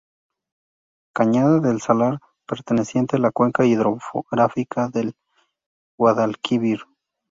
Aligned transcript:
Cañada 1.13 1.59
del 1.59 1.79
Salar, 1.79 2.21
perteneciente 2.47 3.17
a 3.17 3.19
la 3.19 3.29
Cuenca 3.31 3.65
Hidrográfica 3.67 4.87
del 4.89 5.13
Guadalquivir. 5.95 6.85